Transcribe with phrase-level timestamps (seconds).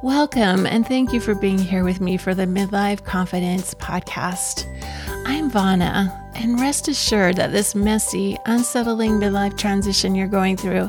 [0.00, 4.64] Welcome, and thank you for being here with me for the Midlife Confidence podcast.
[5.26, 10.88] I'm Vana, and rest assured that this messy, unsettling midlife transition you're going through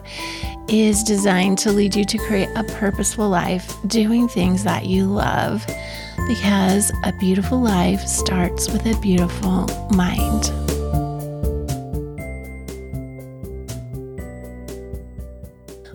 [0.68, 5.65] is designed to lead you to create a purposeful life doing things that you love.
[6.28, 10.51] Because a beautiful life starts with a beautiful mind.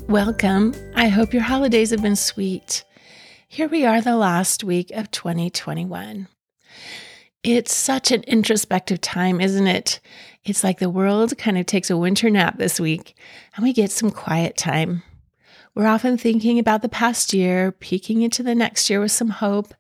[0.09, 0.75] Welcome.
[0.97, 2.83] I hope your holidays have been sweet.
[3.55, 6.27] Here we are, the last week of 2021.
[7.45, 10.01] It's such an introspective time, isn't it?
[10.43, 13.17] It's like the world kind of takes a winter nap this week
[13.55, 15.05] and we get some quiet time.
[15.73, 19.73] We're often thinking about the past year, peeking into the next year with some hope,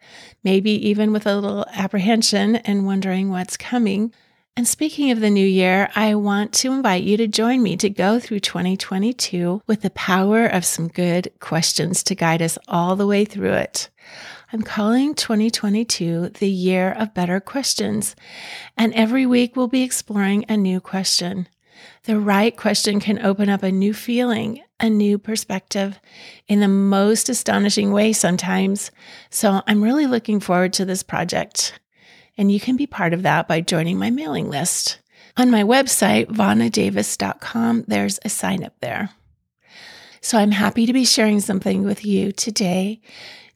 [0.45, 4.15] maybe even with a little apprehension and wondering what's coming.
[4.57, 7.91] And speaking of the new year, I want to invite you to join me to
[7.91, 13.07] go through 2022 with the power of some good questions to guide us all the
[13.07, 13.89] way through it.
[14.53, 18.15] I'm calling 2022 the year of better questions,
[18.77, 21.49] and every week we'll be exploring a new question.
[22.05, 25.99] The right question can open up a new feeling, a new perspective
[26.47, 28.93] in the most astonishing way sometimes.
[29.31, 31.73] So I'm really looking forward to this project
[32.37, 34.99] and you can be part of that by joining my mailing list.
[35.37, 39.11] On my website, vanadavis.com, there's a sign up there.
[40.21, 43.01] So I'm happy to be sharing something with you today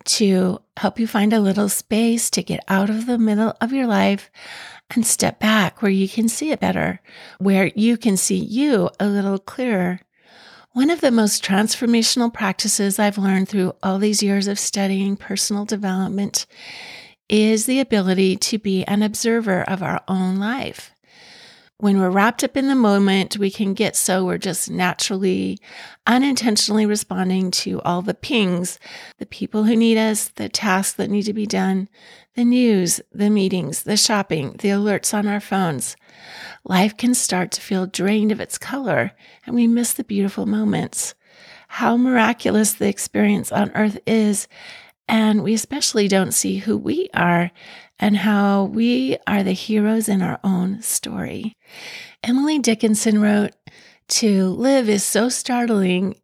[0.05, 3.87] to help you find a little space to get out of the middle of your
[3.87, 4.31] life
[4.91, 7.01] and step back where you can see it better,
[7.39, 10.01] where you can see you a little clearer.
[10.73, 15.65] One of the most transformational practices I've learned through all these years of studying personal
[15.65, 16.47] development
[17.29, 20.93] is the ability to be an observer of our own life.
[21.81, 25.61] When we're wrapped up in the moment, we can get so we're just naturally,
[26.09, 28.81] unintentionally responding to all the pings,
[29.19, 31.89] the people who need us, the tasks that need to be done,
[32.35, 35.97] the news, the meetings, the shopping, the alerts on our phones.
[36.65, 39.13] Life can start to feel drained of its color,
[39.47, 41.15] and we miss the beautiful moments.
[41.69, 44.49] How miraculous the experience on earth is
[45.09, 47.51] and we especially don't see who we are
[47.99, 51.57] and how we are the heroes in our own story.
[52.23, 53.53] Emily Dickinson wrote,
[54.09, 56.17] To live is so startling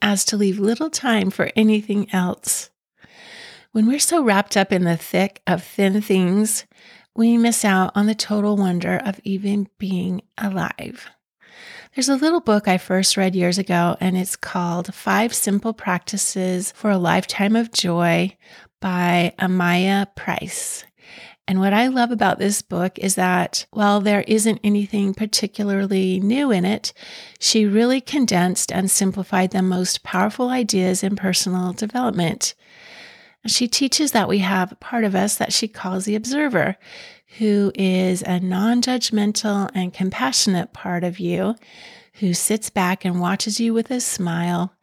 [0.00, 2.70] as to leave little time for anything else.
[3.72, 6.66] When we're so wrapped up in the thick of thin things,
[7.14, 11.10] we miss out on the total wonder of even being alive.
[11.94, 16.72] There's a little book I first read years ago, and it's called Five Simple Practices
[16.72, 18.34] for a Lifetime of Joy
[18.80, 20.84] by Amaya Price.
[21.46, 26.50] And what I love about this book is that while there isn't anything particularly new
[26.50, 26.94] in it,
[27.38, 32.54] she really condensed and simplified the most powerful ideas in personal development.
[33.46, 36.78] She teaches that we have a part of us that she calls the observer,
[37.38, 41.54] who is a non judgmental and compassionate part of you
[42.14, 44.74] who sits back and watches you with a smile.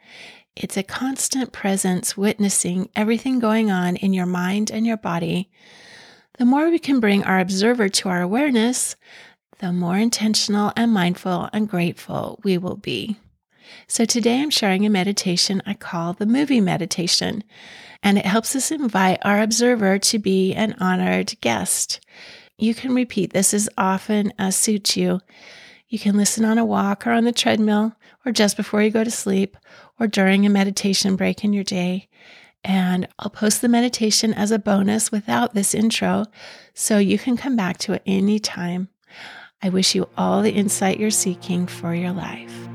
[0.56, 5.50] It's a constant presence witnessing everything going on in your mind and your body.
[6.38, 8.96] The more we can bring our observer to our awareness,
[9.60, 13.18] the more intentional and mindful and grateful we will be.
[13.88, 17.44] So, today I'm sharing a meditation I call the movie meditation,
[18.02, 22.00] and it helps us invite our observer to be an honored guest.
[22.60, 25.22] You can repeat this as often as suits you.
[25.88, 29.06] You can listen on a walk or on the treadmill, or just before you go
[29.06, 29.56] to sleep,
[29.98, 32.10] or during a meditation break in your day.
[32.66, 36.26] And I'll post the meditation as a bonus without this intro,
[36.74, 38.90] so you can come back to it anytime.
[39.64, 42.68] I wish you all the insight you're seeking for your life.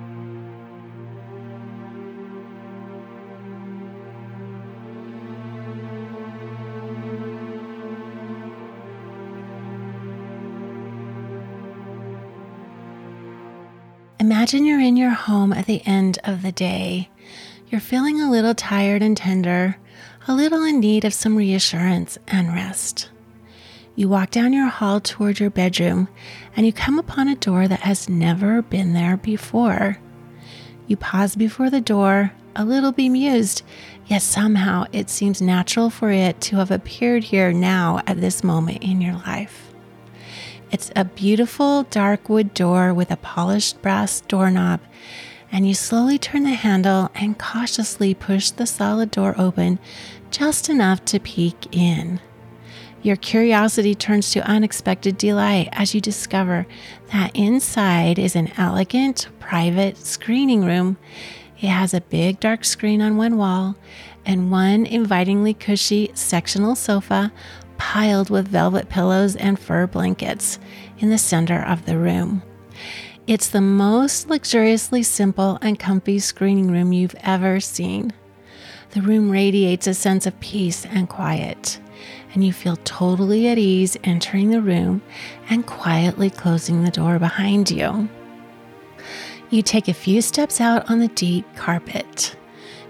[14.45, 17.09] Imagine you're in your home at the end of the day.
[17.71, 19.79] You're feeling a little tired and tender,
[20.29, 23.09] a little in need of some reassurance and rest.
[23.95, 26.09] You walk down your hall toward your bedroom
[26.55, 29.97] and you come upon a door that has never been there before.
[30.89, 33.63] You pause before the door, a little bemused,
[34.09, 38.83] yet somehow it seems natural for it to have appeared here now at this moment
[38.83, 39.64] in your life.
[40.75, 44.81] It's a beautiful dark wood door with a polished brass doorknob,
[45.53, 49.79] and you slowly turn the handle and cautiously push the solid door open
[50.33, 52.19] just enough to peek in.
[53.03, 56.67] Your curiosity turns to unexpected delight as you discover
[57.13, 60.97] that inside is an elegant private screening room.
[61.61, 63.77] It has a big dark screen on one wall
[64.27, 67.33] and one invitingly cushy sectional sofa
[67.85, 70.59] piled with velvet pillows and fur blankets
[70.99, 72.43] in the center of the room.
[73.27, 78.15] It's the most luxuriously simple and comfy screening room you've ever seen.
[78.93, 81.79] The room radiates a sense of peace and quiet,
[82.33, 85.03] and you feel totally at ease entering the room
[85.51, 88.09] and quietly closing the door behind you.
[89.51, 92.35] You take a few steps out on the deep carpet.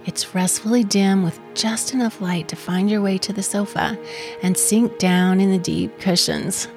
[0.07, 3.99] It's restfully dim with just enough light to find your way to the sofa
[4.43, 6.69] and sink down in the deep cushions.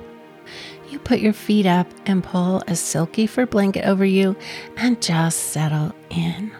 [0.90, 4.38] You put your feet up and pull a silky fur blanket over you
[4.78, 6.52] and just settle in.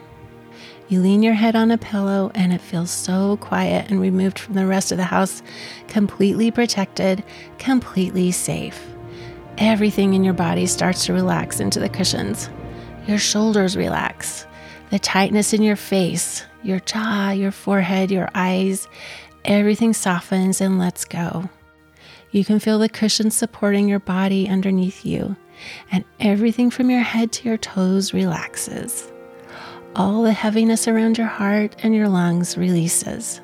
[0.88, 4.54] You lean your head on a pillow and it feels so quiet and removed from
[4.54, 5.42] the rest of the house,
[5.86, 7.24] completely protected,
[7.58, 8.86] completely safe.
[9.56, 12.50] Everything in your body starts to relax into the cushions.
[13.06, 14.46] Your shoulders relax,
[14.90, 18.88] the tightness in your face, your jaw, your forehead, your eyes,
[19.44, 21.48] everything softens and lets go.
[22.30, 25.36] You can feel the cushion supporting your body underneath you,
[25.90, 29.10] and everything from your head to your toes relaxes.
[29.96, 33.40] All the heaviness around your heart and your lungs releases.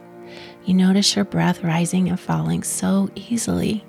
[0.65, 3.85] You notice your breath rising and falling so easily.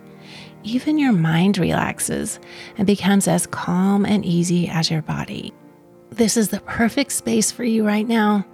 [0.64, 2.40] Even your mind relaxes
[2.78, 5.54] and becomes as calm and easy as your body.
[6.12, 8.46] This is the perfect space for you right now.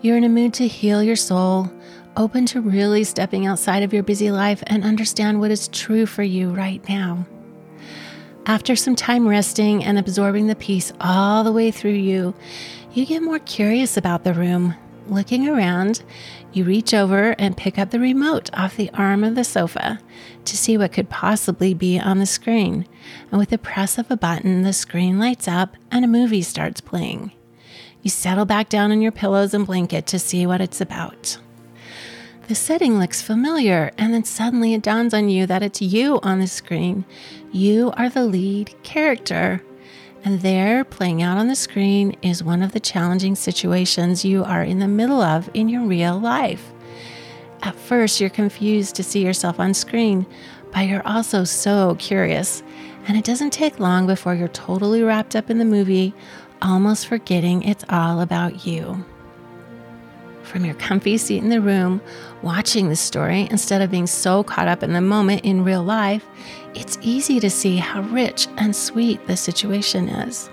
[0.00, 1.70] You're in a mood to heal your soul,
[2.16, 6.22] open to really stepping outside of your busy life and understand what is true for
[6.22, 7.26] you right now.
[8.46, 12.34] After some time resting and absorbing the peace all the way through you,
[12.92, 14.74] you get more curious about the room.
[15.08, 16.02] Looking around,
[16.52, 20.00] you reach over and pick up the remote off the arm of the sofa
[20.44, 22.86] to see what could possibly be on the screen.
[23.30, 26.82] And with the press of a button, the screen lights up and a movie starts
[26.82, 27.32] playing.
[28.02, 31.38] You settle back down on your pillows and blanket to see what it's about.
[32.48, 36.38] The setting looks familiar, and then suddenly it dawns on you that it's you on
[36.38, 37.04] the screen.
[37.50, 39.62] You are the lead character.
[40.28, 44.62] And there, playing out on the screen, is one of the challenging situations you are
[44.62, 46.70] in the middle of in your real life.
[47.62, 50.26] At first, you're confused to see yourself on screen,
[50.70, 52.62] but you're also so curious.
[53.06, 56.12] And it doesn't take long before you're totally wrapped up in the movie,
[56.60, 59.02] almost forgetting it's all about you
[60.48, 62.00] from your comfy seat in the room,
[62.42, 66.26] watching the story instead of being so caught up in the moment in real life,
[66.74, 70.50] it's easy to see how rich and sweet the situation is.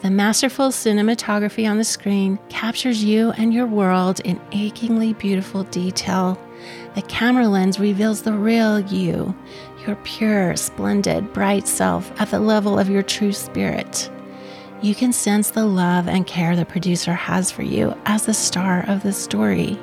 [0.00, 6.40] The masterful cinematography on the screen captures you and your world in achingly beautiful detail.
[6.94, 9.36] The camera lens reveals the real you,
[9.86, 14.10] your pure, splendid, bright self at the level of your true spirit
[14.80, 18.84] you can sense the love and care the producer has for you as the star
[18.86, 19.76] of the story.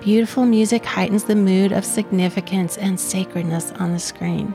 [0.00, 4.52] Beautiful music heightens the mood of significance and sacredness on the screen.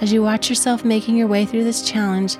[0.00, 2.38] As you watch yourself making your way through this challenge,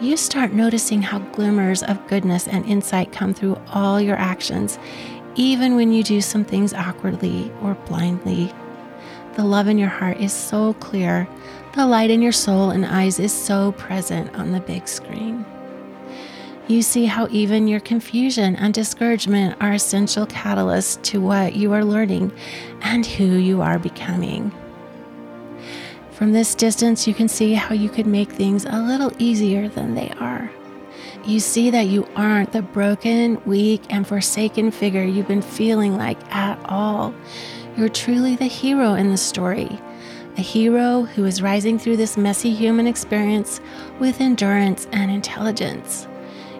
[0.00, 4.78] you start noticing how glimmers of goodness and insight come through all your actions,
[5.34, 8.50] even when you do some things awkwardly or blindly.
[9.34, 11.28] The love in your heart is so clear,
[11.74, 15.44] the light in your soul and eyes is so present on the big screen.
[16.72, 21.84] You see how even your confusion and discouragement are essential catalysts to what you are
[21.84, 22.32] learning
[22.80, 24.50] and who you are becoming.
[26.12, 29.94] From this distance, you can see how you could make things a little easier than
[29.94, 30.50] they are.
[31.26, 36.18] You see that you aren't the broken, weak, and forsaken figure you've been feeling like
[36.34, 37.12] at all.
[37.76, 39.78] You're truly the hero in the story,
[40.38, 43.60] a hero who is rising through this messy human experience
[44.00, 46.08] with endurance and intelligence.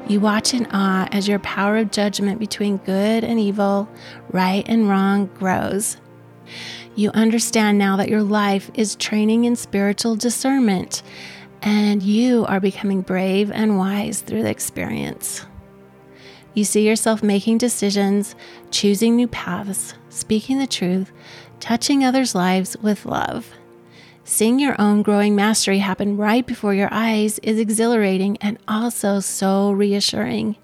[0.09, 3.89] You watch in awe as your power of judgment between good and evil,
[4.31, 5.97] right and wrong grows.
[6.95, 11.03] You understand now that your life is training in spiritual discernment,
[11.63, 15.47] and you are becoming brave and wise through the experience.
[16.53, 18.35] You see yourself making decisions,
[18.71, 21.13] choosing new paths, speaking the truth,
[21.61, 23.49] touching others' lives with love.
[24.25, 29.73] Seeing your own growing mastery happen right before your eyes is exhilarating and also so
[29.73, 30.57] reassuring.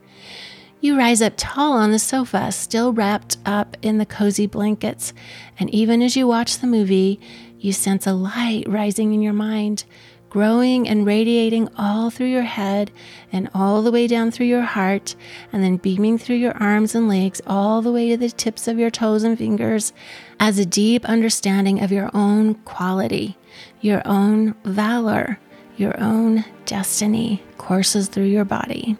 [0.81, 5.13] You rise up tall on the sofa, still wrapped up in the cozy blankets,
[5.59, 7.19] and even as you watch the movie,
[7.59, 9.85] you sense a light rising in your mind,
[10.31, 12.91] growing and radiating all through your head
[13.33, 15.17] and all the way down through your heart,
[15.53, 18.79] and then beaming through your arms and legs all the way to the tips of
[18.79, 19.93] your toes and fingers
[20.39, 23.39] as a deep understanding of your own quality
[23.81, 25.39] your own valor,
[25.77, 28.97] your own destiny courses through your body.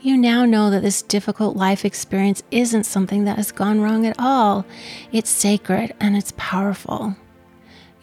[0.00, 4.14] You now know that this difficult life experience isn't something that has gone wrong at
[4.18, 4.64] all.
[5.10, 7.16] It's sacred and it's powerful.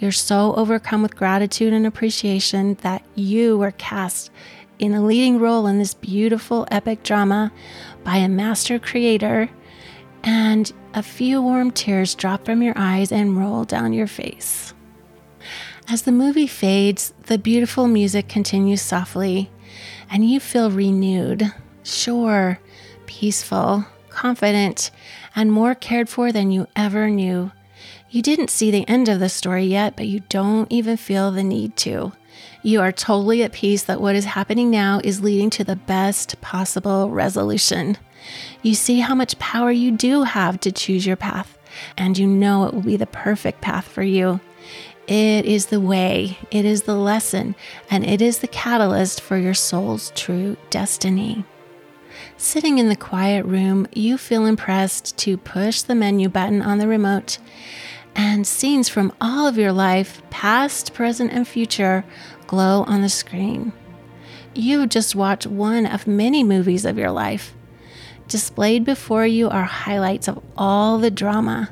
[0.03, 4.31] You're so overcome with gratitude and appreciation that you were cast
[4.77, 7.53] in a leading role in this beautiful epic drama
[8.03, 9.49] by a master creator,
[10.21, 14.73] and a few warm tears drop from your eyes and roll down your face.
[15.87, 19.51] As the movie fades, the beautiful music continues softly,
[20.09, 21.49] and you feel renewed,
[21.83, 22.59] sure,
[23.05, 24.91] peaceful, confident,
[25.33, 27.53] and more cared for than you ever knew.
[28.13, 31.41] You didn't see the end of the story yet, but you don't even feel the
[31.41, 32.11] need to.
[32.61, 36.39] You are totally at peace that what is happening now is leading to the best
[36.39, 37.97] possible resolution.
[38.61, 41.57] You see how much power you do have to choose your path,
[41.97, 44.39] and you know it will be the perfect path for you.
[45.07, 47.55] It is the way, it is the lesson,
[47.89, 51.45] and it is the catalyst for your soul's true destiny.
[52.37, 56.87] Sitting in the quiet room, you feel impressed to push the menu button on the
[56.87, 57.39] remote
[58.15, 62.05] and scenes from all of your life, past, present, and future,
[62.47, 63.73] glow on the screen.
[64.53, 67.55] You just watch one of many movies of your life.
[68.27, 71.71] Displayed before you are highlights of all the drama,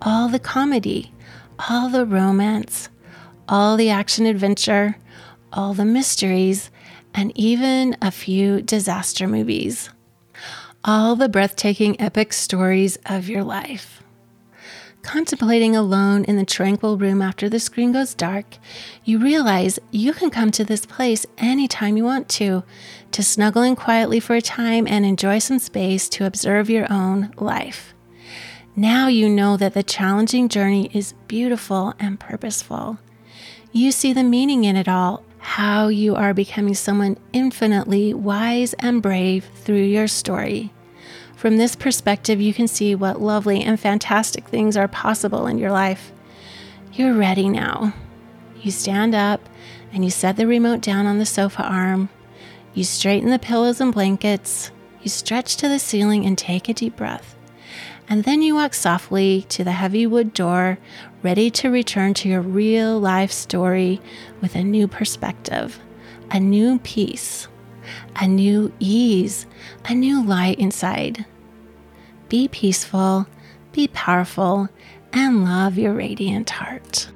[0.00, 1.12] all the comedy,
[1.68, 2.88] all the romance,
[3.48, 4.96] all the action adventure,
[5.52, 6.70] all the mysteries,
[7.14, 9.90] and even a few disaster movies.
[10.84, 14.02] All the breathtaking epic stories of your life.
[15.08, 18.58] Contemplating alone in the tranquil room after the screen goes dark,
[19.06, 22.62] you realize you can come to this place anytime you want to,
[23.12, 27.32] to snuggle in quietly for a time and enjoy some space to observe your own
[27.38, 27.94] life.
[28.76, 32.98] Now you know that the challenging journey is beautiful and purposeful.
[33.72, 39.00] You see the meaning in it all, how you are becoming someone infinitely wise and
[39.00, 40.70] brave through your story.
[41.38, 45.70] From this perspective, you can see what lovely and fantastic things are possible in your
[45.70, 46.10] life.
[46.94, 47.94] You're ready now.
[48.60, 49.48] You stand up
[49.92, 52.08] and you set the remote down on the sofa arm.
[52.74, 54.72] You straighten the pillows and blankets.
[55.00, 57.36] You stretch to the ceiling and take a deep breath.
[58.08, 60.78] And then you walk softly to the heavy wood door,
[61.22, 64.00] ready to return to your real life story
[64.40, 65.78] with a new perspective,
[66.32, 67.46] a new peace
[68.16, 69.46] a new ease,
[69.84, 71.24] a new light inside.
[72.28, 73.26] Be peaceful,
[73.72, 74.68] be powerful,
[75.12, 77.10] and love your radiant heart.